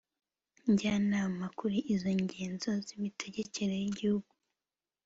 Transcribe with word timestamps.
Njyanama 0.71 1.45
kuri 1.59 1.77
izo 1.93 2.11
nzego 2.23 2.69
z 2.85 2.87
imitegekere 2.97 3.73
y 3.83 3.85
Igihugu 3.91 4.29